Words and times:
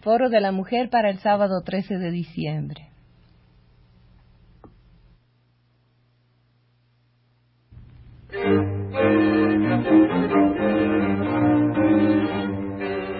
Foro 0.00 0.28
de 0.28 0.40
la 0.40 0.52
Mujer 0.52 0.90
para 0.90 1.10
el 1.10 1.18
sábado 1.18 1.62
13 1.62 1.98
de 1.98 2.10
diciembre. 2.10 2.88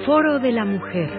Foro 0.07 0.39
de 0.39 0.53
la 0.53 0.65
Mujer. 0.65 1.11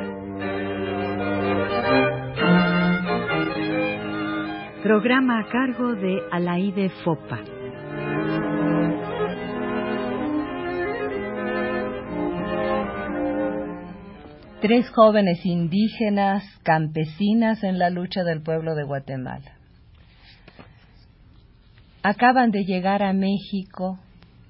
Programa 4.81 5.39
a 5.39 5.49
cargo 5.49 5.93
de 5.95 6.21
Alaide 6.31 6.89
Fopa. 7.03 7.58
Tres 14.61 14.89
jóvenes 14.89 15.45
indígenas 15.45 16.43
campesinas 16.63 17.63
en 17.63 17.79
la 17.79 17.89
lucha 17.89 18.25
del 18.25 18.41
pueblo 18.41 18.75
de 18.75 18.83
Guatemala. 18.83 19.53
Acaban 22.03 22.51
de 22.51 22.65
llegar 22.65 23.01
a 23.01 23.13
México 23.13 23.99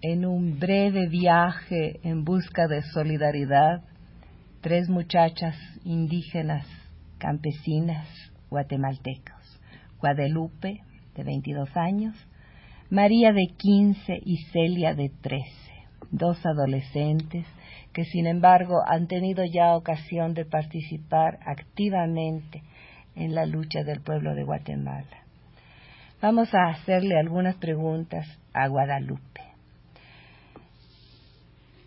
en 0.02 0.26
un 0.26 0.58
breve 0.58 1.08
viaje 1.08 2.00
en 2.02 2.24
busca 2.24 2.68
de 2.68 2.82
solidaridad 2.92 3.84
tres 4.62 4.90
muchachas 4.90 5.56
indígenas 5.84 6.66
campesinas 7.20 8.08
guatemaltecos, 8.50 9.62
Guadalupe, 10.00 10.82
de 11.16 11.24
22 11.24 11.70
años, 11.78 12.16
María 12.90 13.32
de 13.32 13.46
15 13.56 14.22
y 14.26 14.38
Celia 14.52 14.96
de 14.96 15.12
13, 15.22 15.46
dos 16.10 16.44
adolescentes 16.44 17.46
que 17.94 18.06
sin 18.06 18.28
embargo 18.28 18.82
han 18.86 19.08
tenido 19.08 19.44
ya 19.46 19.76
ocasión 19.76 20.34
de 20.34 20.46
participar 20.46 21.40
activamente 21.46 22.64
en 23.16 23.36
la 23.36 23.46
lucha 23.46 23.84
del 23.84 24.02
pueblo 24.02 24.36
de 24.36 24.44
Guatemala. 24.44 25.24
Vamos 26.22 26.54
a 26.54 26.68
hacerle 26.68 27.18
algunas 27.18 27.56
preguntas 27.56 28.28
a 28.54 28.68
Guadalupe, 28.68 29.42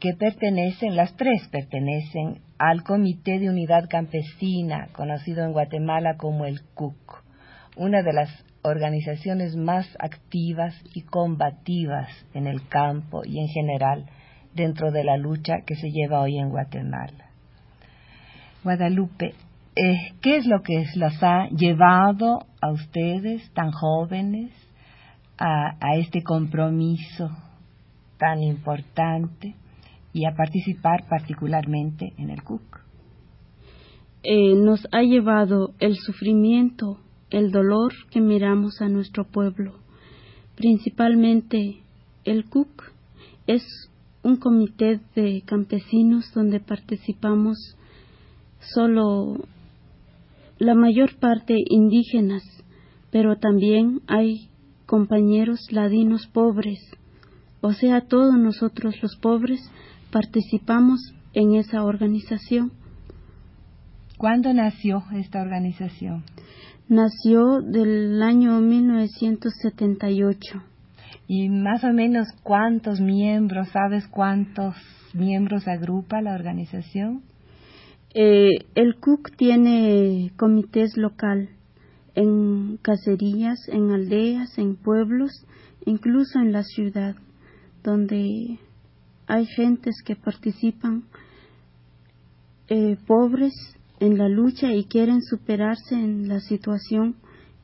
que 0.00 0.14
pertenecen, 0.14 0.96
las 0.96 1.14
tres 1.16 1.46
pertenecen 1.48 2.40
al 2.58 2.82
Comité 2.82 3.38
de 3.38 3.50
Unidad 3.50 3.88
Campesina, 3.88 4.88
conocido 4.92 5.44
en 5.44 5.52
Guatemala 5.52 6.16
como 6.16 6.44
el 6.44 6.62
CUC, 6.74 7.22
una 7.76 8.02
de 8.02 8.12
las 8.12 8.44
organizaciones 8.62 9.56
más 9.56 9.86
activas 9.98 10.74
y 10.94 11.02
combativas 11.02 12.08
en 12.34 12.46
el 12.46 12.66
campo 12.68 13.22
y 13.24 13.38
en 13.38 13.48
general 13.48 14.06
dentro 14.54 14.90
de 14.90 15.04
la 15.04 15.16
lucha 15.16 15.62
que 15.66 15.74
se 15.74 15.90
lleva 15.90 16.20
hoy 16.20 16.38
en 16.38 16.50
Guatemala. 16.50 17.30
Guadalupe, 18.62 19.34
eh, 19.74 20.12
¿qué 20.20 20.36
es 20.36 20.46
lo 20.46 20.62
que 20.62 20.84
las 20.96 21.22
ha 21.22 21.48
llevado 21.48 22.46
a 22.60 22.70
ustedes, 22.70 23.50
tan 23.52 23.70
jóvenes, 23.70 24.52
a, 25.38 25.96
este 25.96 26.22
compromiso 26.22 27.30
tan 28.18 28.42
importante 28.42 29.56
y 30.12 30.26
a 30.26 30.34
participar 30.36 31.08
particularmente 31.08 32.12
en 32.18 32.30
el 32.30 32.42
CUC? 32.42 32.80
Eh, 34.22 34.54
nos 34.54 34.86
ha 34.92 35.02
llevado 35.02 35.72
el 35.80 35.96
sufrimiento, 35.96 36.98
el 37.30 37.50
dolor 37.50 37.92
que 38.10 38.20
miramos 38.20 38.80
a 38.80 38.88
nuestro 38.88 39.24
pueblo. 39.24 39.72
Principalmente 40.54 41.78
el 42.24 42.44
CUC 42.44 42.92
es 43.48 43.64
un 44.22 44.36
comité 44.36 45.00
de 45.14 45.42
campesinos 45.44 46.32
donde 46.34 46.60
participamos 46.60 47.76
solo 48.60 49.36
la 50.58 50.74
mayor 50.74 51.16
parte 51.18 51.54
indígenas, 51.68 52.42
pero 53.10 53.36
también 53.36 54.00
hay 54.06 54.48
compañeros 54.86 55.60
ladinos 55.70 56.26
pobres, 56.28 56.78
o 57.60 57.72
sea, 57.72 58.02
todos 58.02 58.38
nosotros 58.38 58.94
los 59.02 59.16
pobres 59.16 59.60
participamos 60.10 61.00
en 61.32 61.54
esa 61.54 61.84
organización. 61.84 62.72
¿Cuándo 64.18 64.52
nació 64.52 65.04
esta 65.14 65.40
organización? 65.40 66.24
Nació 66.88 67.60
del 67.60 68.20
año 68.22 68.60
1978. 68.60 70.71
¿Y 71.34 71.48
más 71.48 71.82
o 71.82 71.94
menos 71.94 72.28
cuántos 72.42 73.00
miembros, 73.00 73.70
sabes 73.70 74.06
cuántos 74.06 74.76
miembros 75.14 75.66
agrupa 75.66 76.20
la 76.20 76.34
organización? 76.34 77.22
Eh, 78.12 78.50
el 78.74 78.96
CUC 78.96 79.34
tiene 79.38 80.30
comités 80.36 80.94
local 80.98 81.48
en 82.14 82.76
cacerías, 82.82 83.66
en 83.68 83.92
aldeas, 83.92 84.58
en 84.58 84.76
pueblos, 84.76 85.30
incluso 85.86 86.38
en 86.38 86.52
la 86.52 86.64
ciudad, 86.64 87.16
donde 87.82 88.58
hay 89.26 89.46
gentes 89.46 90.02
que 90.04 90.16
participan 90.16 91.04
eh, 92.68 92.98
pobres 93.06 93.54
en 94.00 94.18
la 94.18 94.28
lucha 94.28 94.74
y 94.74 94.84
quieren 94.84 95.22
superarse 95.22 95.94
en 95.94 96.28
la 96.28 96.40
situación 96.40 97.16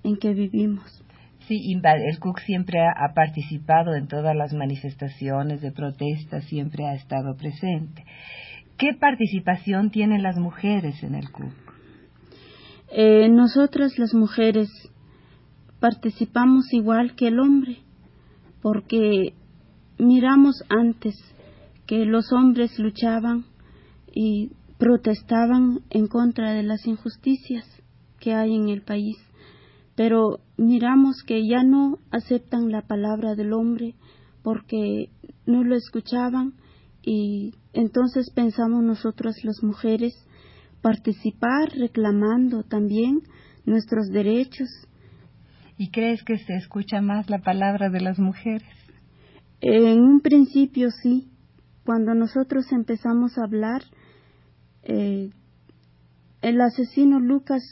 en 0.04 0.16
que 0.16 0.32
vivimos. 0.32 1.04
Sí, 1.48 1.72
el 1.72 2.18
CUC 2.18 2.40
siempre 2.40 2.78
ha, 2.80 3.14
participado 3.14 3.94
en 3.94 4.06
todas 4.06 4.36
las 4.36 4.52
manifestaciones 4.52 5.62
de 5.62 5.72
protesta, 5.72 6.42
siempre 6.42 6.84
ha 6.86 6.94
estado 6.94 7.36
presente. 7.36 8.04
¿Qué 8.76 8.92
participación 8.92 9.90
tienen 9.90 10.22
las 10.22 10.36
mujeres 10.36 11.02
en 11.02 11.14
el 11.14 11.30
CUC? 11.30 11.50
Eh, 12.92 13.30
nosotras 13.30 13.98
las 13.98 14.12
mujeres 14.12 14.68
participamos 15.80 16.70
igual 16.74 17.14
que 17.16 17.28
el 17.28 17.40
hombre, 17.40 17.78
porque 18.60 19.32
miramos 19.98 20.62
antes 20.68 21.16
que 21.86 22.04
los 22.04 22.30
hombres 22.30 22.78
luchaban 22.78 23.46
y 24.14 24.52
protestaban 24.76 25.80
en 25.88 26.08
contra 26.08 26.52
de 26.52 26.62
las 26.62 26.86
injusticias 26.86 27.64
que 28.20 28.34
hay 28.34 28.54
en 28.54 28.68
el 28.68 28.82
país 28.82 29.16
pero 29.98 30.38
miramos 30.56 31.24
que 31.26 31.44
ya 31.44 31.64
no 31.64 31.98
aceptan 32.12 32.70
la 32.70 32.82
palabra 32.82 33.34
del 33.34 33.52
hombre 33.52 33.96
porque 34.44 35.10
no 35.44 35.64
lo 35.64 35.74
escuchaban 35.74 36.54
y 37.02 37.56
entonces 37.72 38.30
pensamos 38.30 38.84
nosotros 38.84 39.34
las 39.42 39.60
mujeres 39.64 40.14
participar 40.82 41.70
reclamando 41.76 42.62
también 42.62 43.22
nuestros 43.66 44.08
derechos. 44.10 44.68
¿Y 45.76 45.90
crees 45.90 46.22
que 46.22 46.38
se 46.38 46.54
escucha 46.54 47.00
más 47.00 47.28
la 47.28 47.40
palabra 47.40 47.90
de 47.90 48.00
las 48.00 48.20
mujeres? 48.20 48.68
En 49.60 50.00
un 50.00 50.20
principio 50.20 50.92
sí. 50.92 51.28
Cuando 51.84 52.14
nosotros 52.14 52.70
empezamos 52.70 53.36
a 53.36 53.42
hablar, 53.42 53.82
eh, 54.84 55.30
el 56.40 56.60
asesino 56.60 57.18
Lucas 57.18 57.64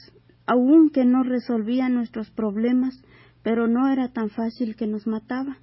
aunque 0.46 1.04
no 1.04 1.22
resolvía 1.22 1.88
nuestros 1.88 2.30
problemas, 2.30 3.02
pero 3.42 3.66
no 3.68 3.88
era 3.88 4.08
tan 4.08 4.30
fácil 4.30 4.76
que 4.76 4.86
nos 4.86 5.06
mataba. 5.06 5.58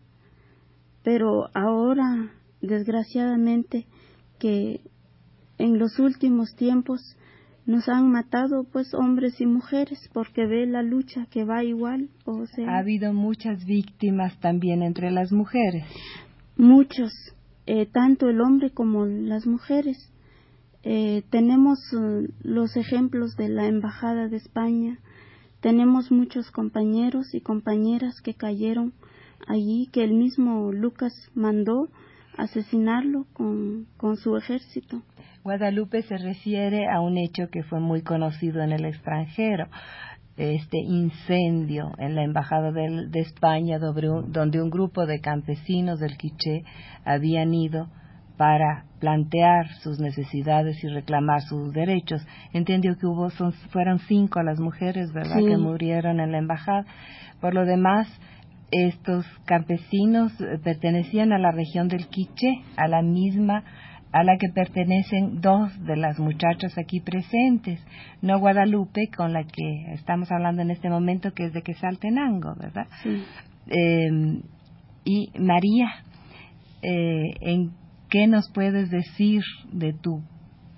Pero 1.04 1.50
ahora, 1.54 2.32
desgraciadamente, 2.62 3.88
que 4.40 4.82
en 5.58 5.80
los 5.80 6.00
últimos 6.00 6.56
tiempos 6.56 7.18
nos 7.66 7.88
han 7.88 8.12
matado 8.12 8.66
pues 8.66 8.94
hombres 8.94 9.40
y 9.40 9.46
mujeres 9.46 10.10
porque 10.14 10.46
ve 10.46 10.66
la 10.66 10.82
lucha 10.82 11.28
que 11.30 11.46
va 11.46 11.64
igual 11.64 12.10
o 12.26 12.46
sea. 12.48 12.70
Ha 12.70 12.80
habido 12.80 13.14
muchas 13.14 13.66
víctimas 13.66 14.38
también 14.40 14.84
entre 14.84 15.12
las 15.12 15.32
mujeres. 15.32 15.86
Muchos 16.58 17.14
eh, 17.66 17.86
tanto 17.86 18.28
el 18.28 18.42
hombre 18.42 18.72
como 18.72 19.06
las 19.06 19.48
mujeres 19.48 20.13
eh, 20.84 21.24
tenemos 21.30 21.80
eh, 21.94 22.28
los 22.42 22.76
ejemplos 22.76 23.38
de 23.38 23.48
la 23.48 23.68
Embajada 23.68 24.28
de 24.28 24.38
España, 24.38 25.00
tenemos 25.62 26.12
muchos 26.12 26.52
compañeros 26.52 27.34
y 27.34 27.40
compañeras 27.40 28.20
que 28.22 28.34
cayeron 28.34 28.94
allí, 29.48 29.88
que 29.94 30.04
el 30.04 30.14
mismo 30.14 30.74
Lucas 30.74 31.14
mandó 31.34 31.88
asesinarlo 32.38 33.26
con, 33.34 33.88
su 34.18 34.36
ejército. 34.36 35.02
Guadalupe 35.46 36.02
se 36.02 36.18
refiere 36.18 36.88
a 36.90 37.00
un 37.00 37.18
hecho 37.18 37.48
que 37.50 37.64
fue 37.64 37.80
muy 37.80 38.02
conocido 38.02 38.62
en 38.62 38.74
el 38.74 38.84
extranjero, 38.84 39.68
este 40.36 40.80
incendio 40.80 41.92
en 41.98 42.16
la 42.16 42.24
Embajada 42.24 42.72
de, 42.74 43.08
de 43.08 43.20
España, 43.22 43.80
donde 43.80 44.62
un 44.62 44.70
grupo 44.70 45.06
de 45.06 45.22
campesinos 45.22 46.00
del 46.00 46.18
Quiché 46.18 46.66
habían 47.06 47.54
ido 47.54 47.88
para 48.38 48.86
plantear 49.00 49.68
sus 49.82 50.00
necesidades 50.00 50.84
y 50.84 50.88
reclamar 50.88 51.42
sus 51.42 51.74
derechos. 51.74 52.26
Entendió 52.52 52.98
que 52.98 53.06
hubo, 53.06 53.30
son, 53.30 53.54
fueron 53.72 54.00
cinco 54.00 54.42
las 54.42 54.60
mujeres, 54.60 55.12
¿verdad?, 55.14 55.38
que 55.38 55.58
murieron 55.58 56.20
en 56.20 56.32
la 56.32 56.40
embajada. 56.40 56.86
Por 57.40 57.54
lo 57.54 57.66
demás, 57.66 58.08
estos 58.72 59.26
campesinos 59.46 60.32
eh, 60.42 60.58
pertenecían 60.64 61.32
a 61.32 61.38
la 61.38 61.52
región 61.52 61.88
del 61.88 62.08
Quiché, 62.08 62.64
a 62.76 62.88
la 62.88 63.02
misma 63.02 63.64
a 64.14 64.24
la 64.24 64.38
que 64.38 64.48
pertenecen 64.54 65.42
dos 65.42 65.72
de 65.86 65.98
las 65.98 66.20
muchachas 66.20 66.78
aquí 66.78 67.00
presentes, 67.00 67.84
no 68.22 68.40
Guadalupe, 68.40 69.10
con 69.10 69.34
la 69.34 69.44
que 69.44 69.92
estamos 69.94 70.32
hablando 70.32 70.62
en 70.62 70.70
este 70.70 70.88
momento, 70.88 71.34
que 71.34 71.46
es 71.46 71.54
de 71.54 71.64
Quesaltenango, 71.64 72.54
¿verdad? 72.56 72.86
Sí. 73.02 73.24
Eh, 73.70 74.40
y 75.04 75.32
María, 75.40 75.88
eh, 76.84 77.34
¿en 77.42 77.72
qué 78.14 78.28
nos 78.28 78.48
puedes 78.52 78.92
decir 78.92 79.42
de 79.72 79.92
tu 79.92 80.22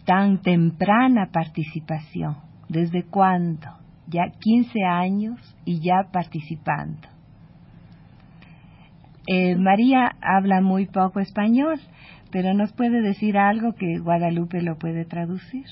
tan 0.06 0.42
temprana 0.42 1.32
participación? 1.34 2.38
¿Desde 2.70 3.04
cuándo? 3.04 3.68
Ya 4.08 4.32
15 4.40 4.84
años 4.86 5.38
y 5.66 5.82
ya 5.82 6.10
participando. 6.14 7.10
Eh, 9.28 9.58
María 9.58 10.16
habla 10.22 10.62
muy 10.62 10.86
poco 10.86 11.20
español, 11.20 11.78
pero 12.32 12.54
nos 12.54 12.72
puede 12.72 13.02
decir 13.02 13.38
algo 13.38 13.74
que 13.74 14.00
Guadalupe 14.00 14.62
lo 14.62 14.78
puede 14.78 15.04
traducir. 15.04 15.66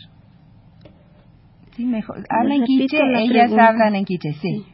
Sí, 1.77 1.85
mejor. 1.85 2.25
Habla 2.29 2.55
en 2.55 2.63
quiche, 2.65 2.97
ellas 3.19 3.51
hablan 3.53 3.95
en 3.95 4.03
quiche, 4.03 4.33
sí. 4.33 4.65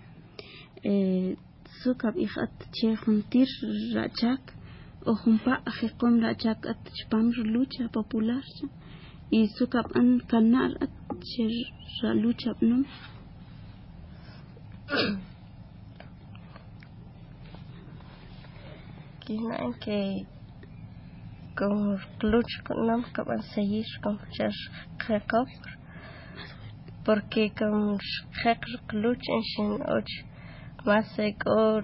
Eh, 0.81 1.35
sukab 5.09 5.59
ihat 5.61 5.75
che 5.75 5.89
juntir 5.89 6.19
rachak 6.19 6.19
o 6.19 6.21
jumpa 6.21 6.21
ajekom 6.21 6.21
rachak 6.21 6.65
at 6.65 6.77
chpam 6.93 7.31
lucha 7.53 7.85
popular 7.91 8.43
y 9.31 9.47
sukab 9.57 9.85
an 9.95 10.19
kanar 10.29 10.71
at 10.81 10.89
che 11.21 11.45
lucha 12.13 12.53
no 12.61 12.83
Kina 19.25 19.73
que 19.79 20.25
con 21.55 21.99
lucha 22.21 22.63
con 22.63 22.87
nam 22.87 23.03
kaban 23.13 23.41
seguir 23.43 23.85
con 24.03 24.17
chas 24.31 24.57
khakop 24.97 25.47
porque 27.05 27.51
con 27.57 27.97
khak 28.43 28.61
lucha 28.93 29.33
en 29.33 29.43
shin 29.43 29.71
och 29.81 30.09
más 30.85 31.19
ego 31.19 31.83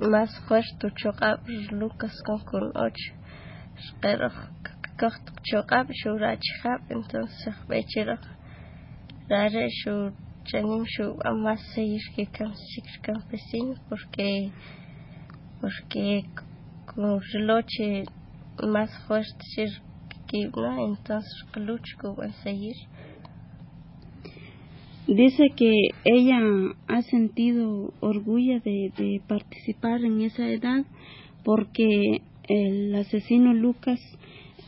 más 0.00 0.30
fuerte 0.48 0.90
chocab 0.96 1.40
Lucas 1.72 2.12
con 2.24 2.40
con 2.40 2.72
och 2.74 2.96
pero 4.00 4.30
kocht 4.98 5.24
chocab 5.42 5.86
shurach 5.92 6.46
khab 6.62 6.80
entonces 6.88 7.54
bechero 7.68 8.16
rare 9.28 9.68
shu 9.68 10.12
chanim 10.48 10.84
shu 10.86 11.18
amas 11.24 11.60
seguir 11.74 12.00
que 12.16 12.24
kan 12.26 12.54
campesino 13.02 13.74
porque 13.88 14.50
porque 15.60 16.24
con 16.86 17.20
reloche 17.32 18.04
más 18.62 18.90
fuerte 19.06 19.44
ser 19.54 19.70
que 20.26 20.48
no 20.56 20.72
entonces 20.86 21.44
lucho 21.56 21.92
que 22.00 22.24
a 22.26 22.32
seguir 22.42 22.76
Dice 25.10 25.48
que 25.56 25.88
ella 26.04 26.38
ha 26.86 27.02
sentido 27.02 27.92
orgullo 27.98 28.60
de, 28.60 28.92
de 28.96 29.20
participar 29.26 30.04
en 30.04 30.20
esa 30.20 30.48
edad 30.48 30.84
porque 31.42 32.22
el 32.48 32.94
asesino 32.94 33.52
Lucas 33.52 33.98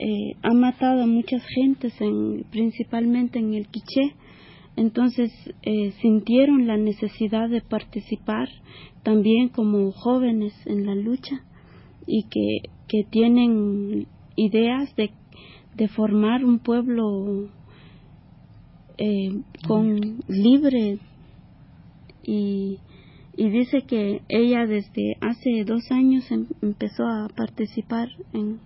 eh, 0.01 0.35
ha 0.43 0.53
matado 0.53 1.05
a 1.05 1.07
muchas 1.07 1.45
gentes, 1.47 1.95
en, 2.01 2.43
principalmente 2.51 3.39
en 3.39 3.55
el 3.55 3.69
Quiché. 3.69 4.17
Entonces 4.75 5.31
eh, 5.63 5.93
sintieron 6.03 6.67
la 6.67 6.77
necesidad 6.77 7.49
de 7.49 7.61
participar 7.61 8.49
también 9.05 9.49
como 9.49 9.93
jóvenes 9.93 10.55
en 10.67 10.87
la 10.87 10.97
lucha 10.97 11.45
y 12.05 12.25
que, 12.25 12.69
que 12.89 13.05
tienen 13.09 14.09
ideas 14.35 14.93
de, 14.97 15.13
de 15.77 15.87
formar 15.87 16.45
un 16.45 16.59
pueblo 16.59 17.49
eh, 19.05 19.43
con 19.67 20.21
libre 20.29 20.99
y, 22.23 22.79
y 23.37 23.51
dice 23.51 23.83
que 23.83 24.23
ella 24.29 24.65
desde 24.65 25.17
hace 25.21 25.65
dos 25.65 25.91
años 25.91 26.31
em- 26.31 26.47
empezó 26.63 27.03
a 27.05 27.27
participar 27.35 28.11
en, 28.33 28.61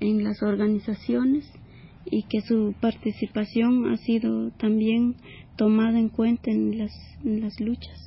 en 0.00 0.24
las 0.24 0.42
organizaciones 0.42 1.48
y 2.06 2.24
que 2.24 2.40
su 2.40 2.74
participación 2.80 3.88
ha 3.92 3.98
sido 3.98 4.50
también 4.58 5.14
tomada 5.54 5.96
en 5.96 6.08
cuenta 6.08 6.50
en 6.50 6.76
las, 6.78 6.92
las 7.22 7.60
luchas. 7.60 8.02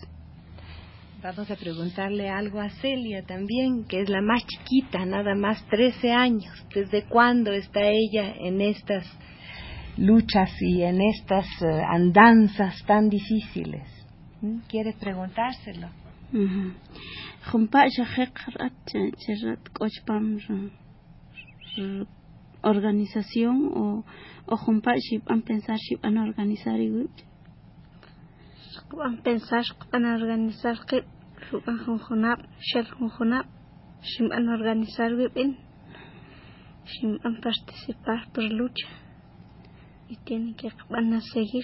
Vamos 1.24 1.50
a 1.50 1.56
preguntarle 1.56 2.28
algo 2.28 2.60
a 2.60 2.70
Celia 2.70 3.24
también, 3.24 3.86
que 3.86 4.02
es 4.02 4.10
la 4.10 4.22
más 4.22 4.46
chiquita, 4.46 5.06
nada 5.06 5.36
más 5.36 5.66
13 5.70 6.12
años. 6.12 6.54
¿Desde 6.76 7.04
cuándo 7.04 7.54
está 7.54 7.82
ella 7.90 8.36
en 8.40 8.60
estas 8.60 9.06
luchas 10.00 10.52
y 10.62 10.82
en 10.84 11.02
estas 11.02 11.46
eh, 11.62 11.82
andanzas 11.88 12.76
tan 12.86 13.10
difíciles? 13.10 13.88
¿Mm? 14.42 14.60
¿Quiere 14.68 14.94
preguntárselo? 14.94 15.90
Organización 22.62 23.72
o 23.74 24.04
o 24.52 24.58
jumpa 24.58 24.96
ship 24.98 25.24
an 25.28 25.42
pensar 25.44 25.78
ship 25.78 26.00
an 26.04 26.18
organizar 26.18 26.80
y 26.80 26.90
van 28.92 29.22
pensar 29.22 29.64
van 29.92 30.06
a 30.06 30.16
organizar 30.16 30.78
que 30.88 31.04
van 31.66 31.78
junjunap 31.86 32.40
shel 32.60 32.86
junjunap 32.98 33.46
shim 34.02 34.30
van 34.30 34.50
a 34.50 34.54
organizar 34.54 35.12
bien 35.16 35.58
shim 36.86 37.20
van 37.24 37.36
a 37.38 37.42
participar 37.42 38.20
por 38.34 38.44
lucha 38.44 38.88
y 40.10 40.18
tienen 40.18 40.56
que 40.56 40.70
van 40.90 41.14
a 41.14 41.22
seguir 41.22 41.64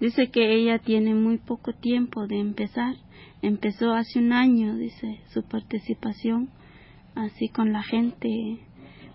Dice 0.00 0.30
que 0.30 0.54
ella 0.54 0.78
tiene 0.78 1.14
muy 1.14 1.38
poco 1.38 1.72
tiempo 1.72 2.28
de 2.28 2.38
empezar. 2.38 2.94
Empezó 3.42 3.94
hace 3.94 4.20
un 4.20 4.32
año, 4.32 4.76
dice, 4.76 5.20
su 5.32 5.42
participación 5.42 6.50
así 7.16 7.48
con 7.48 7.72
la 7.72 7.82
gente, 7.82 8.28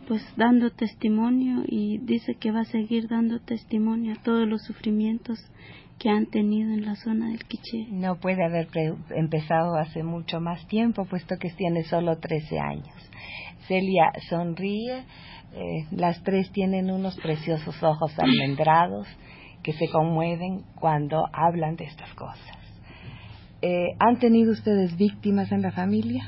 pues 0.08 0.22
dando 0.36 0.72
testimonio 0.72 1.64
y 1.66 2.00
dice 2.00 2.36
que 2.36 2.52
va 2.52 2.62
a 2.62 2.66
seguir 2.66 3.08
dando 3.08 3.40
testimonio 3.40 4.14
a 4.14 4.24
todos 4.24 4.46
los 4.46 4.62
sufrimientos 4.64 5.40
que 6.00 6.10
han 6.10 6.26
tenido 6.26 6.74
en 6.74 6.86
la 6.86 6.96
zona 6.96 7.30
del 7.30 7.46
Quiché. 7.46 7.88
No 7.90 8.20
puede 8.20 8.44
haber 8.44 8.68
empezado 9.12 9.76
hace 9.76 10.04
mucho 10.04 10.42
más 10.42 10.68
tiempo, 10.68 11.06
puesto 11.06 11.38
que 11.40 11.50
tiene 11.52 11.84
solo 11.84 12.18
13 12.18 12.60
años. 12.60 13.10
Celia 13.68 14.12
sonríe, 14.30 15.06
eh, 15.54 15.88
las 15.92 16.22
tres 16.24 16.52
tienen 16.52 16.90
unos 16.90 17.16
preciosos 17.18 17.82
ojos 17.84 18.12
almendrados 18.18 19.08
que 19.62 19.74
se 19.74 19.88
conmueven 19.90 20.64
cuando 20.76 21.26
hablan 21.32 21.76
de 21.76 21.86
estas 21.86 22.14
cosas. 22.16 22.58
Eh, 23.62 23.96
¿Han 24.00 24.20
tenido 24.20 24.52
ustedes 24.52 24.98
víctimas 24.98 25.52
en 25.52 25.62
la 25.62 25.72
familia? 25.72 26.24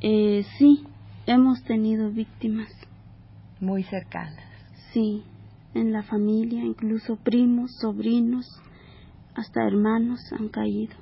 Eh, 0.00 0.44
sí, 0.58 0.84
hemos 1.26 1.62
tenido 1.64 2.10
víctimas, 2.10 2.68
Muy 3.60 3.82
cercanas. 3.84 4.44
sí, 4.92 5.24
en 5.74 5.92
la 5.92 6.02
familia, 6.02 6.62
incluso 6.64 7.16
primos, 7.16 7.70
sobrinos, 7.80 8.46
hasta 9.34 9.66
hermanos 9.66 10.20
han 10.38 10.48
caído. 10.48 10.94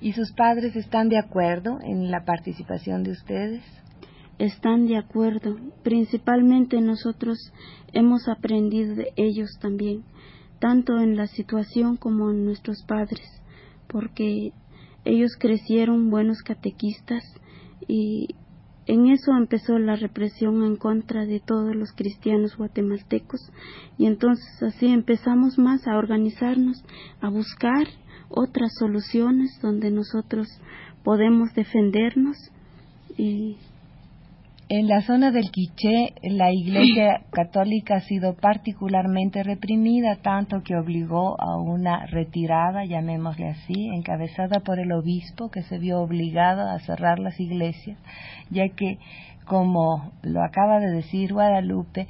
¿Y 0.00 0.12
sus 0.12 0.32
padres 0.32 0.76
están 0.76 1.08
de 1.08 1.18
acuerdo 1.18 1.78
en 1.82 2.10
la 2.10 2.24
participación 2.24 3.04
de 3.04 3.12
ustedes? 3.12 3.62
Están 4.38 4.86
de 4.86 4.96
acuerdo. 4.96 5.56
Principalmente 5.82 6.80
nosotros 6.80 7.52
hemos 7.92 8.28
aprendido 8.28 8.94
de 8.94 9.12
ellos 9.16 9.58
también, 9.60 10.04
tanto 10.58 11.00
en 11.00 11.16
la 11.16 11.26
situación 11.26 11.96
como 11.96 12.30
en 12.30 12.44
nuestros 12.44 12.82
padres, 12.82 13.42
porque 13.86 14.52
ellos 15.04 15.36
crecieron 15.38 16.10
buenos 16.10 16.42
catequistas 16.42 17.22
y 17.86 18.28
en 18.86 19.06
eso 19.06 19.32
empezó 19.36 19.78
la 19.78 19.96
represión 19.96 20.62
en 20.62 20.76
contra 20.76 21.24
de 21.24 21.40
todos 21.40 21.74
los 21.74 21.92
cristianos 21.92 22.56
guatemaltecos 22.56 23.40
y 23.96 24.06
entonces 24.06 24.62
así 24.62 24.86
empezamos 24.86 25.58
más 25.58 25.86
a 25.86 25.96
organizarnos, 25.96 26.84
a 27.20 27.30
buscar 27.30 27.86
otras 28.28 28.72
soluciones 28.78 29.58
donde 29.62 29.90
nosotros 29.90 30.48
podemos 31.02 31.54
defendernos 31.54 32.36
y 33.16 33.56
En 34.70 34.88
la 34.88 35.02
zona 35.02 35.30
del 35.30 35.50
Quiché, 35.50 36.14
la 36.22 36.50
Iglesia 36.50 37.20
Católica 37.30 37.96
ha 37.96 38.00
sido 38.00 38.34
particularmente 38.34 39.42
reprimida, 39.42 40.16
tanto 40.22 40.62
que 40.62 40.74
obligó 40.74 41.38
a 41.38 41.58
una 41.60 42.06
retirada, 42.06 42.86
llamémosle 42.86 43.50
así, 43.50 43.88
encabezada 43.94 44.60
por 44.60 44.78
el 44.80 44.92
obispo, 44.92 45.50
que 45.50 45.62
se 45.64 45.78
vio 45.78 46.00
obligado 46.00 46.62
a 46.62 46.78
cerrar 46.78 47.18
las 47.18 47.38
iglesias, 47.38 47.98
ya 48.50 48.66
que, 48.70 48.96
como 49.44 50.12
lo 50.22 50.42
acaba 50.42 50.80
de 50.80 50.92
decir 50.92 51.34
Guadalupe, 51.34 52.06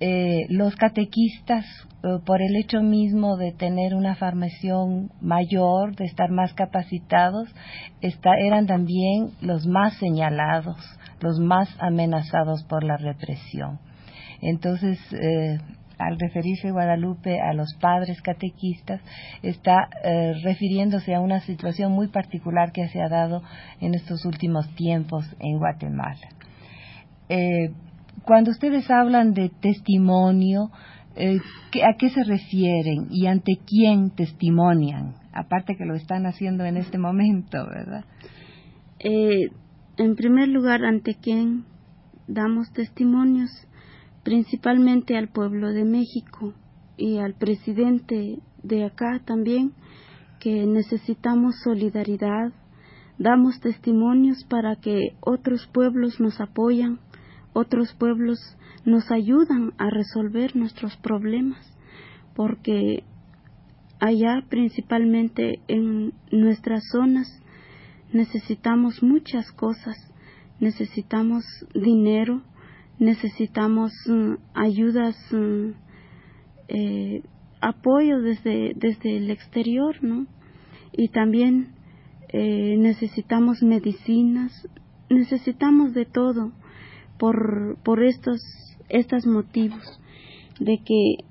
eh, 0.00 0.46
los 0.48 0.74
catequistas, 0.76 1.66
eh, 2.02 2.18
por 2.24 2.40
el 2.40 2.56
hecho 2.56 2.80
mismo 2.80 3.36
de 3.36 3.52
tener 3.52 3.94
una 3.94 4.14
formación 4.16 5.10
mayor, 5.20 5.94
de 5.94 6.06
estar 6.06 6.30
más 6.30 6.54
capacitados, 6.54 7.54
esta- 8.00 8.34
eran 8.40 8.66
también 8.66 9.32
los 9.42 9.66
más 9.66 9.92
señalados, 9.98 10.78
los 11.22 11.38
más 11.38 11.68
amenazados 11.80 12.64
por 12.64 12.84
la 12.84 12.96
represión. 12.96 13.78
Entonces, 14.40 14.98
eh, 15.12 15.58
al 15.98 16.18
referirse 16.18 16.72
Guadalupe 16.72 17.40
a 17.40 17.54
los 17.54 17.74
padres 17.80 18.20
catequistas, 18.22 19.00
está 19.42 19.88
eh, 20.02 20.34
refiriéndose 20.42 21.14
a 21.14 21.20
una 21.20 21.40
situación 21.40 21.92
muy 21.92 22.08
particular 22.08 22.72
que 22.72 22.88
se 22.88 23.00
ha 23.00 23.08
dado 23.08 23.42
en 23.80 23.94
estos 23.94 24.24
últimos 24.24 24.68
tiempos 24.74 25.24
en 25.38 25.58
Guatemala. 25.58 26.28
Eh, 27.28 27.70
cuando 28.24 28.50
ustedes 28.50 28.90
hablan 28.90 29.32
de 29.32 29.50
testimonio, 29.60 30.70
¿a 31.14 31.96
qué 31.98 32.10
se 32.10 32.24
refieren 32.24 33.08
y 33.10 33.26
ante 33.26 33.58
quién 33.66 34.10
testimonian? 34.10 35.14
Aparte 35.32 35.76
que 35.76 35.84
lo 35.84 35.94
están 35.94 36.26
haciendo 36.26 36.64
en 36.64 36.76
este 36.76 36.98
momento, 36.98 37.64
¿verdad? 37.66 38.04
En 39.96 40.16
primer 40.16 40.48
lugar, 40.48 40.84
ante 40.84 41.14
quién 41.14 41.64
damos 42.26 42.72
testimonios 42.72 43.50
principalmente 44.22 45.16
al 45.16 45.28
pueblo 45.28 45.72
de 45.72 45.84
México 45.84 46.54
y 46.96 47.18
al 47.18 47.34
presidente 47.34 48.38
de 48.62 48.84
acá 48.84 49.20
también, 49.24 49.72
que 50.38 50.66
necesitamos 50.66 51.56
solidaridad, 51.62 52.52
damos 53.18 53.60
testimonios 53.60 54.44
para 54.48 54.76
que 54.76 55.16
otros 55.20 55.68
pueblos 55.72 56.20
nos 56.20 56.40
apoyan, 56.40 57.00
otros 57.52 57.92
pueblos 57.94 58.38
nos 58.84 59.10
ayudan 59.10 59.72
a 59.78 59.90
resolver 59.90 60.56
nuestros 60.56 60.96
problemas, 60.96 61.66
porque 62.34 63.04
allá 64.00 64.42
principalmente 64.48 65.60
en 65.68 66.12
nuestras 66.30 66.82
zonas 66.90 67.41
necesitamos 68.12 69.02
muchas 69.02 69.50
cosas, 69.52 69.96
necesitamos 70.60 71.44
dinero, 71.74 72.42
necesitamos 72.98 73.92
mm, 74.06 74.34
ayudas, 74.54 75.16
mm, 75.32 75.70
eh, 76.68 77.22
apoyo 77.60 78.20
desde, 78.20 78.72
desde 78.76 79.16
el 79.16 79.30
exterior, 79.30 80.02
¿no? 80.02 80.26
Y 80.92 81.08
también 81.08 81.74
eh, 82.28 82.76
necesitamos 82.78 83.62
medicinas, 83.62 84.68
necesitamos 85.08 85.94
de 85.94 86.06
todo 86.06 86.52
por, 87.18 87.78
por 87.82 88.02
estos, 88.02 88.40
estos 88.88 89.26
motivos 89.26 90.00
de 90.60 90.78
que 90.84 91.24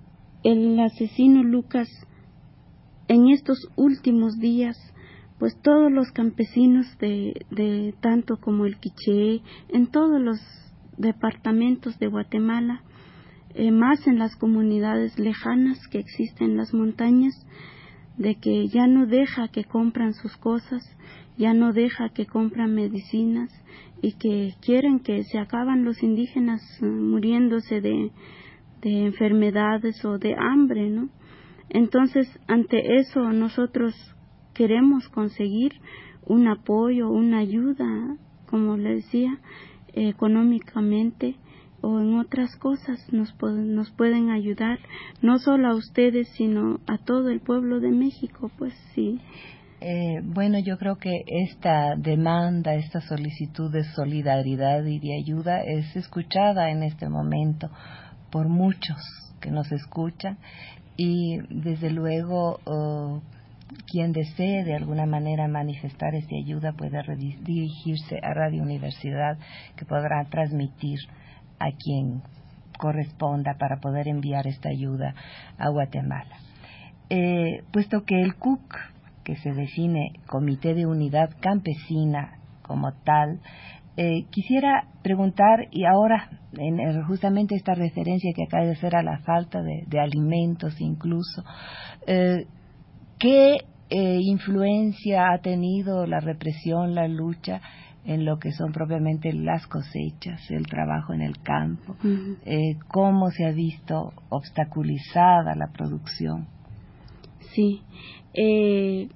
el 0.43 0.79
asesino 0.79 1.43
Lucas 1.43 1.87
en 3.07 3.29
estos 3.29 3.59
últimos 3.75 4.39
días 4.39 4.77
pues 5.41 5.59
todos 5.63 5.91
los 5.91 6.11
campesinos 6.11 6.85
de, 6.99 7.95
tanto 7.99 8.37
como 8.37 8.67
el 8.67 8.77
Quiché, 8.77 9.41
en 9.69 9.87
todos 9.87 10.21
los 10.21 10.37
departamentos 10.97 11.97
de 11.97 12.05
Guatemala, 12.05 12.83
eh, 13.55 13.71
más 13.71 14.05
en 14.05 14.19
las 14.19 14.35
comunidades 14.35 15.17
lejanas 15.17 15.79
que 15.87 15.97
existen 15.97 16.51
en 16.51 16.57
las 16.57 16.75
montañas, 16.75 17.33
de 18.17 18.35
que 18.35 18.67
ya 18.67 18.85
no 18.85 19.07
deja 19.07 19.47
que 19.47 19.63
compran 19.63 20.13
sus 20.13 20.37
cosas, 20.37 20.83
ya 21.39 21.55
no 21.55 21.73
deja 21.73 22.09
que 22.09 22.27
compran 22.27 22.75
medicinas 22.75 23.49
y 23.99 24.11
que 24.19 24.53
quieren 24.61 24.99
que 24.99 25.23
se 25.23 25.39
acaban 25.39 25.85
los 25.85 26.03
indígenas 26.03 26.61
eh, 26.83 26.85
muriéndose 26.85 27.81
de, 27.81 28.11
de 28.83 29.05
enfermedades 29.07 30.05
o 30.05 30.19
de 30.19 30.35
hambre, 30.35 30.91
¿no? 30.91 31.09
Entonces, 31.69 32.27
ante 32.47 32.97
eso 32.97 33.31
nosotros 33.31 33.95
queremos 34.53 35.07
conseguir 35.09 35.73
un 36.25 36.47
apoyo, 36.47 37.09
una 37.09 37.39
ayuda, 37.39 38.17
como 38.47 38.77
le 38.77 38.95
decía, 38.95 39.39
económicamente 39.93 41.35
o 41.81 41.99
en 41.99 42.19
otras 42.19 42.55
cosas 42.57 42.99
nos, 43.11 43.35
nos 43.41 43.91
pueden 43.91 44.29
ayudar, 44.29 44.79
no 45.21 45.39
solo 45.39 45.69
a 45.69 45.75
ustedes, 45.75 46.29
sino 46.29 46.79
a 46.87 46.97
todo 46.99 47.29
el 47.29 47.41
pueblo 47.41 47.79
de 47.79 47.89
México, 47.89 48.51
pues 48.57 48.73
sí. 48.93 49.19
Eh, 49.81 50.21
bueno, 50.23 50.59
yo 50.59 50.77
creo 50.77 50.97
que 50.97 51.23
esta 51.25 51.95
demanda, 51.95 52.75
esta 52.75 53.01
solicitud 53.01 53.71
de 53.71 53.83
solidaridad 53.83 54.85
y 54.85 54.99
de 54.99 55.17
ayuda 55.17 55.61
es 55.63 55.95
escuchada 55.95 56.69
en 56.69 56.83
este 56.83 57.09
momento 57.09 57.71
por 58.31 58.47
muchos 58.47 58.97
que 59.39 59.49
nos 59.49 59.71
escuchan 59.71 60.37
y 60.97 61.39
desde 61.49 61.89
luego 61.89 62.59
oh, 62.65 63.23
quien 63.87 64.11
desee 64.11 64.63
de 64.63 64.75
alguna 64.75 65.05
manera 65.05 65.47
manifestar 65.47 66.15
esta 66.15 66.35
ayuda 66.35 66.73
puede 66.73 67.01
dirigirse 67.43 68.19
a 68.21 68.33
Radio 68.33 68.63
Universidad 68.63 69.37
que 69.75 69.85
podrá 69.85 70.25
transmitir 70.29 70.99
a 71.59 71.71
quien 71.71 72.21
corresponda 72.77 73.55
para 73.59 73.77
poder 73.77 74.07
enviar 74.07 74.47
esta 74.47 74.69
ayuda 74.69 75.13
a 75.57 75.69
Guatemala. 75.69 76.37
Eh, 77.09 77.63
puesto 77.71 78.03
que 78.05 78.21
el 78.21 78.35
CUC, 78.35 78.75
que 79.23 79.35
se 79.35 79.51
define 79.51 80.13
Comité 80.27 80.73
de 80.73 80.85
Unidad 80.85 81.29
Campesina 81.39 82.39
como 82.61 82.93
tal, 83.03 83.39
eh, 83.97 84.23
quisiera 84.31 84.87
preguntar, 85.03 85.67
y 85.71 85.83
ahora 85.83 86.29
en 86.53 87.03
justamente 87.03 87.55
esta 87.55 87.75
referencia 87.75 88.31
que 88.35 88.43
acaba 88.43 88.63
de 88.63 88.71
hacer 88.71 88.95
a 88.95 89.03
la 89.03 89.19
falta 89.19 89.61
de, 89.61 89.99
alimentos 89.99 90.79
incluso, 90.79 91.43
eh, 92.07 92.45
¿Qué 93.21 93.57
eh, 93.91 94.19
influencia 94.19 95.31
ha 95.31 95.41
tenido 95.41 96.07
la 96.07 96.19
represión, 96.21 96.95
la 96.95 97.07
lucha 97.07 97.61
en 98.03 98.25
lo 98.25 98.39
que 98.39 98.51
son 98.51 98.71
propiamente 98.71 99.31
las 99.31 99.67
cosechas, 99.67 100.41
el 100.49 100.65
trabajo 100.65 101.13
en 101.13 101.21
el 101.21 101.37
campo? 101.37 101.95
Eh, 102.03 102.79
¿Cómo 102.87 103.29
se 103.29 103.45
ha 103.45 103.51
visto 103.51 104.11
obstaculizada 104.29 105.53
la 105.55 105.67
producción? 105.71 106.47
Sí. 107.53 107.83
Eh, 108.33 109.09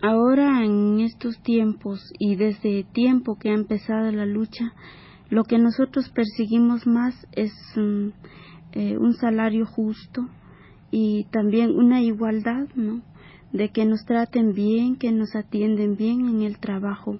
ahora 0.00 0.64
en 0.64 1.00
estos 1.00 1.42
tiempos 1.42 2.00
y 2.18 2.36
desde 2.36 2.84
tiempo 2.84 3.36
que 3.36 3.50
ha 3.50 3.54
empezado 3.54 4.10
la 4.12 4.24
lucha, 4.24 4.72
lo 5.28 5.44
que 5.44 5.58
nosotros 5.58 6.08
perseguimos 6.08 6.86
más 6.86 7.14
es 7.32 7.52
un 7.76 8.14
salario 9.20 9.66
justo, 9.66 10.26
y 10.92 11.24
también 11.32 11.74
una 11.74 12.02
igualdad, 12.02 12.68
¿no? 12.76 13.02
De 13.52 13.70
que 13.70 13.84
nos 13.84 14.04
traten 14.04 14.52
bien, 14.52 14.96
que 14.96 15.10
nos 15.10 15.34
atienden 15.34 15.96
bien 15.96 16.28
en 16.28 16.42
el 16.42 16.58
trabajo. 16.58 17.18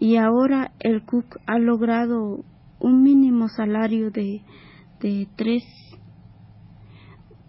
Y 0.00 0.16
ahora 0.16 0.72
el 0.80 1.02
CUC 1.02 1.38
ha 1.46 1.58
logrado 1.58 2.44
un 2.80 3.02
mínimo 3.02 3.48
salario 3.48 4.10
de, 4.10 4.42
de 5.00 5.28
tres, 5.36 5.62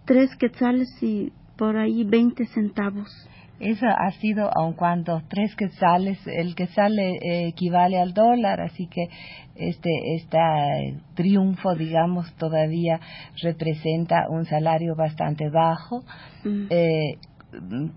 tres 0.04 0.36
quetzales 0.36 0.88
y 1.02 1.32
por 1.56 1.76
ahí 1.76 2.04
veinte 2.04 2.46
centavos. 2.46 3.27
Eso 3.60 3.86
ha 3.86 4.10
sido, 4.12 4.50
aun 4.54 4.74
cuando 4.74 5.22
tres 5.28 5.54
quetzales, 5.56 6.18
el 6.26 6.54
quetzal 6.54 6.98
eh, 6.98 7.48
equivale 7.48 8.00
al 8.00 8.14
dólar, 8.14 8.60
así 8.60 8.86
que 8.86 9.08
este, 9.56 9.90
este 10.14 10.38
triunfo, 11.14 11.74
digamos, 11.74 12.32
todavía 12.36 13.00
representa 13.42 14.28
un 14.28 14.44
salario 14.44 14.94
bastante 14.94 15.50
bajo. 15.50 16.04
Mm. 16.44 16.66
Eh, 16.70 17.18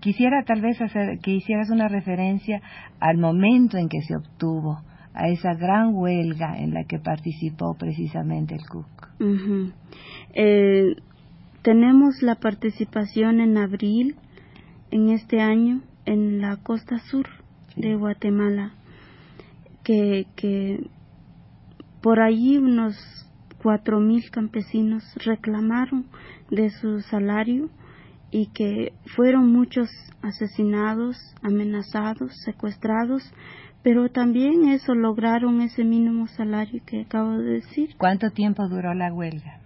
quisiera 0.00 0.42
tal 0.44 0.60
vez 0.60 0.80
hacer 0.80 1.18
que 1.20 1.30
hicieras 1.30 1.70
una 1.70 1.86
referencia 1.86 2.60
al 2.98 3.18
momento 3.18 3.78
en 3.78 3.88
que 3.88 4.02
se 4.02 4.16
obtuvo, 4.16 4.80
a 5.14 5.28
esa 5.28 5.54
gran 5.54 5.94
huelga 5.94 6.58
en 6.58 6.72
la 6.72 6.84
que 6.84 6.98
participó 6.98 7.74
precisamente 7.74 8.54
el 8.54 8.66
CUC. 8.66 8.86
Eh, 10.34 10.96
tenemos 11.62 12.22
la 12.22 12.36
participación 12.36 13.40
en 13.40 13.58
abril 13.58 14.16
en 14.92 15.08
este 15.08 15.40
año 15.40 15.80
en 16.04 16.40
la 16.40 16.58
costa 16.58 16.98
sur 16.98 17.26
de 17.76 17.96
Guatemala, 17.96 18.74
que, 19.82 20.26
que 20.36 20.86
por 22.02 22.20
allí 22.20 22.58
unos 22.58 22.94
cuatro 23.62 24.00
mil 24.00 24.30
campesinos 24.30 25.02
reclamaron 25.24 26.04
de 26.50 26.70
su 26.70 27.00
salario 27.00 27.70
y 28.30 28.48
que 28.48 28.92
fueron 29.16 29.50
muchos 29.50 29.88
asesinados, 30.20 31.16
amenazados, 31.42 32.32
secuestrados, 32.44 33.22
pero 33.82 34.10
también 34.10 34.68
eso 34.68 34.94
lograron 34.94 35.62
ese 35.62 35.84
mínimo 35.84 36.26
salario 36.28 36.82
que 36.84 37.02
acabo 37.02 37.38
de 37.38 37.54
decir. 37.54 37.94
¿Cuánto 37.96 38.30
tiempo 38.30 38.68
duró 38.68 38.94
la 38.94 39.12
huelga? 39.12 39.58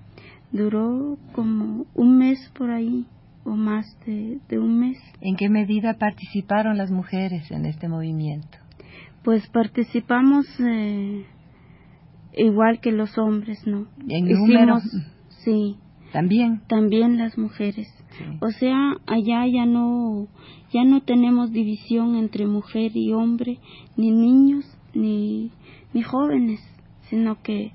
Duró 0.53 1.19
como 1.33 1.87
un 1.95 2.19
mes 2.19 2.51
por 2.57 2.71
ahí 2.71 3.07
o 3.47 3.51
más 3.51 3.87
de, 4.05 4.59
un 4.59 4.79
mes. 4.79 4.99
¿En 5.21 5.37
qué 5.37 5.49
medida 5.49 5.95
participaron 5.95 6.77
las 6.77 6.91
mujeres 6.91 7.51
en 7.51 7.65
este 7.65 7.89
movimiento? 7.89 8.59
Pues 9.23 9.47
participamos 9.49 10.47
eh, 10.61 11.25
igual 12.37 12.81
que 12.81 12.93
los 12.93 13.17
hombres, 13.19 13.67
¿no? 13.67 13.87
¿En 14.09 14.29
número? 14.29 14.79
Sí. 15.45 15.77
¿También? 16.13 16.63
También 16.69 17.19
las 17.19 17.37
mujeres. 17.39 17.89
O 18.41 18.51
sea, 18.51 18.97
allá 19.07 19.47
ya 19.47 19.67
no, 19.67 20.29
ya 20.73 20.85
no 20.85 21.03
tenemos 21.03 21.53
división 21.53 22.17
entre 22.17 22.47
mujer 22.47 22.93
y 22.97 23.13
hombre, 23.13 23.59
ni 23.97 24.11
niños, 24.11 24.65
ni, 24.95 25.51
ni 25.93 26.03
jóvenes, 26.03 26.61
sino 27.11 27.43
que 27.43 27.73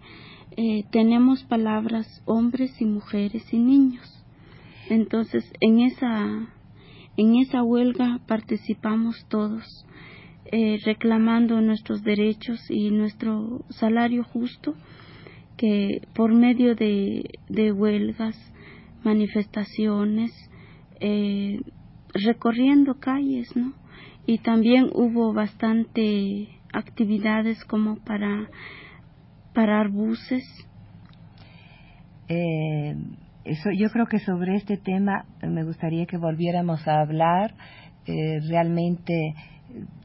eh, 0.58 0.86
tenemos 0.92 1.44
palabras 1.44 2.24
hombres 2.26 2.82
y 2.82 2.86
mujeres 2.86 3.54
y 3.54 3.60
niños. 3.60 4.21
Entonces, 4.92 5.50
en 5.62 5.80
esa, 5.80 6.50
en 7.16 7.36
esa 7.38 7.64
huelga 7.64 8.20
participamos 8.28 9.26
todos, 9.30 9.64
eh, 10.52 10.80
reclamando 10.84 11.62
nuestros 11.62 12.04
derechos 12.04 12.60
y 12.70 12.92
nuestro 12.92 13.64
salario 13.70 14.26
justo, 14.26 14.76
que 15.56 16.02
por 16.14 16.34
medio 16.34 16.76
de, 16.76 17.24
de 17.48 17.72
huelgas, 17.72 18.36
manifestaciones, 19.02 20.34
eh, 21.00 21.62
recorriendo 22.14 22.96
calles, 22.96 23.56
¿no? 23.56 23.72
Y 24.28 24.40
también 24.40 24.90
hubo 24.94 25.32
bastante 25.32 26.50
actividades 26.74 27.64
como 27.64 27.96
para 27.96 28.50
parar 29.54 29.88
buses. 29.88 30.44
Eh, 32.28 32.94
eso, 33.44 33.70
yo 33.72 33.90
creo 33.90 34.06
que 34.06 34.20
sobre 34.20 34.56
este 34.56 34.78
tema 34.78 35.26
me 35.42 35.64
gustaría 35.64 36.06
que 36.06 36.18
volviéramos 36.18 36.88
a 36.88 37.02
hablar 37.02 37.54
eh, 38.06 38.40
realmente 38.48 39.34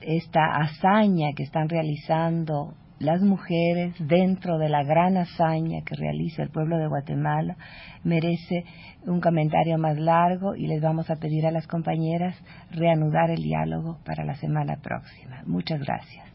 esta 0.00 0.56
hazaña 0.56 1.32
que 1.34 1.42
están 1.42 1.68
realizando 1.68 2.74
las 2.98 3.20
mujeres 3.20 3.94
dentro 3.98 4.58
de 4.58 4.68
la 4.70 4.82
gran 4.82 5.16
hazaña 5.18 5.82
que 5.84 5.96
realiza 5.96 6.42
el 6.42 6.50
pueblo 6.50 6.78
de 6.78 6.86
Guatemala 6.86 7.56
merece 8.04 8.64
un 9.06 9.20
comentario 9.20 9.76
más 9.76 9.98
largo 9.98 10.54
y 10.54 10.66
les 10.66 10.80
vamos 10.80 11.10
a 11.10 11.16
pedir 11.16 11.46
a 11.46 11.50
las 11.50 11.66
compañeras 11.66 12.36
reanudar 12.70 13.30
el 13.30 13.42
diálogo 13.42 13.98
para 14.04 14.24
la 14.24 14.34
semana 14.36 14.76
próxima. 14.82 15.42
Muchas 15.46 15.80
gracias. 15.80 16.26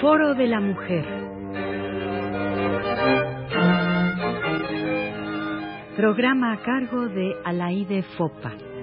Foro 0.00 0.34
de 0.34 0.46
la 0.46 0.60
Mujer. 0.60 1.23
Programa 5.96 6.52
a 6.52 6.56
cargo 6.56 7.08
de 7.08 7.36
Alaide 7.44 8.02
Fopa. 8.16 8.73